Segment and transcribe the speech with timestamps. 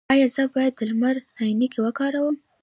[0.13, 2.35] ایا زه باید د لمر عینکې وکاروم؟